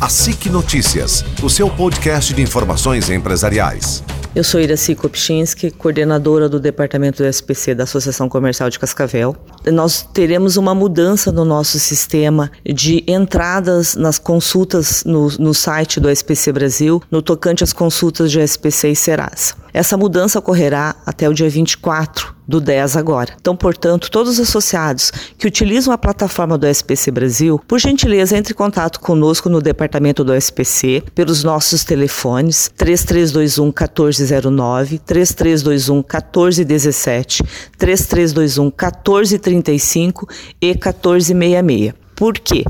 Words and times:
A 0.00 0.08
SIC 0.08 0.46
Notícias, 0.46 1.22
o 1.42 1.50
seu 1.50 1.68
podcast 1.68 2.32
de 2.32 2.40
informações 2.40 3.10
empresariais. 3.10 4.02
Eu 4.34 4.42
sou 4.42 4.58
Iraci 4.58 4.94
Kopchinski, 4.94 5.70
coordenadora 5.70 6.48
do 6.48 6.58
Departamento 6.58 7.22
do 7.22 7.26
SPC 7.26 7.74
da 7.74 7.84
Associação 7.84 8.26
Comercial 8.26 8.70
de 8.70 8.78
Cascavel. 8.78 9.36
Nós 9.70 10.08
teremos 10.14 10.56
uma 10.56 10.74
mudança 10.74 11.30
no 11.30 11.44
nosso 11.44 11.78
sistema 11.78 12.50
de 12.64 13.04
entradas 13.06 13.94
nas 13.94 14.18
consultas 14.18 15.04
no, 15.04 15.28
no 15.38 15.52
site 15.52 16.00
do 16.00 16.08
SPC 16.08 16.50
Brasil, 16.50 17.02
no 17.10 17.20
tocante 17.20 17.62
às 17.62 17.74
consultas 17.74 18.32
de 18.32 18.40
SPC 18.40 18.92
e 18.92 18.96
Serasa. 18.96 19.54
Essa 19.70 19.98
mudança 19.98 20.38
ocorrerá 20.38 20.96
até 21.04 21.28
o 21.28 21.34
dia 21.34 21.50
24 21.50 22.39
do 22.50 22.60
10 22.60 22.96
agora. 22.96 23.34
Então, 23.40 23.56
portanto, 23.56 24.10
todos 24.10 24.34
os 24.34 24.40
associados 24.40 25.12
que 25.38 25.46
utilizam 25.46 25.94
a 25.94 25.98
plataforma 25.98 26.58
do 26.58 26.66
SPC 26.66 27.10
Brasil, 27.10 27.60
por 27.66 27.78
gentileza, 27.78 28.36
entre 28.36 28.52
em 28.52 28.56
contato 28.56 29.00
conosco 29.00 29.48
no 29.48 29.62
departamento 29.62 30.24
do 30.24 30.34
SPC 30.34 31.02
pelos 31.14 31.44
nossos 31.44 31.84
telefones 31.84 32.70
3321 32.76 33.66
1409, 33.66 34.98
3321 34.98 35.96
1417, 35.96 37.42
3321 37.78 38.64
1435 38.64 40.28
e 40.60 40.66
1466. 40.66 41.94
Por 42.16 42.38
quê? 42.38 42.64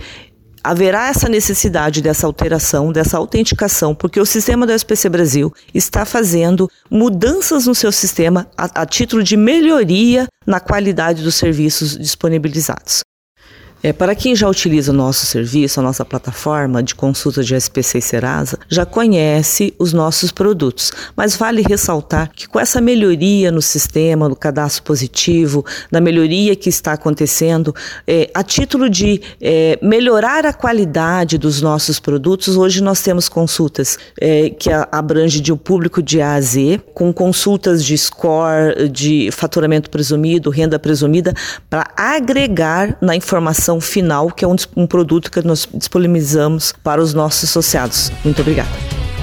Haverá 0.63 1.09
essa 1.09 1.29
necessidade 1.29 2.01
dessa 2.01 2.27
alteração, 2.27 2.93
dessa 2.93 3.17
autenticação, 3.17 3.95
porque 3.95 4.21
o 4.21 4.27
sistema 4.27 4.67
do 4.67 4.73
SPC 4.73 5.09
Brasil 5.09 5.53
está 5.75 6.05
fazendo 6.05 6.71
mudanças 6.91 7.67
no 7.67 7.75
seu 7.75 7.91
sistema 7.93 8.47
a, 8.57 8.83
a 8.83 8.87
título 8.87 9.23
de 9.23 9.37
melhoria 9.37 10.27
na 10.47 10.61
qualidade 10.61 11.23
dos 11.23 11.35
serviços 11.35 11.97
disponibilizados. 11.97 13.01
É, 13.83 13.93
para 13.93 14.15
quem 14.15 14.37
já 14.37 14.47
utiliza 14.48 14.93
o 14.93 14.95
nosso 14.95 15.25
serviço, 15.25 15.80
a 15.80 15.83
nossa 15.83 16.05
plataforma 16.05 16.83
de 16.83 16.95
consulta 16.95 17.43
de 17.43 17.55
SPC 17.55 17.98
e 17.98 18.02
Serasa, 18.02 18.59
já 18.69 18.84
conhece 18.84 19.73
os 19.79 19.95
nossos 19.95 20.30
produtos, 20.30 20.93
mas 21.16 21.35
vale 21.35 21.63
ressaltar 21.63 22.30
que 22.35 22.46
com 22.46 22.60
essa 22.60 22.80
melhoria 22.80 23.51
no 23.51 23.63
sistema, 23.63 24.29
no 24.29 24.37
cadastro 24.37 24.82
positivo, 24.82 25.65
na 25.90 26.01
melhoria 26.01 26.55
que 26.55 26.68
está 26.68 26.93
acontecendo, 26.93 27.74
é, 28.07 28.30
a 28.35 28.43
título 28.43 28.90
de 28.90 29.23
é, 29.40 29.79
melhorar 29.80 30.45
a 30.45 30.52
qualidade 30.52 31.38
dos 31.38 31.62
nossos 31.62 31.99
produtos, 31.99 32.57
hoje 32.57 32.83
nós 32.83 33.01
temos 33.01 33.29
consultas 33.30 33.99
é, 34.21 34.51
que 34.51 34.71
abrange 34.93 35.40
de 35.40 35.52
um 35.52 35.57
público 35.57 36.02
de 36.02 36.21
A 36.21 36.35
a 36.35 36.40
Z, 36.40 36.80
com 36.93 37.12
consultas 37.12 37.83
de 37.83 37.96
score, 37.96 38.88
de 38.90 39.30
faturamento 39.33 39.88
presumido, 39.88 40.51
renda 40.51 40.79
presumida, 40.79 41.35
para 41.68 41.90
agregar 41.96 42.99
na 43.01 43.16
informação 43.16 43.70
final, 43.79 44.30
que 44.30 44.43
é 44.43 44.49
um, 44.49 44.57
um 44.74 44.87
produto 44.87 45.30
que 45.30 45.43
nós 45.43 45.68
disponibilizamos 45.74 46.73
para 46.82 47.02
os 47.02 47.13
nossos 47.13 47.51
associados. 47.51 48.10
Muito 48.24 48.40
obrigada. 48.40 48.71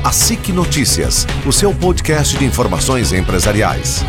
A 0.03 0.11
SIC 0.11 0.49
Notícias, 0.49 1.25
o 1.45 1.51
seu 1.51 1.73
podcast 1.73 2.37
de 2.37 2.45
informações 2.45 3.11
empresariais. 3.11 4.05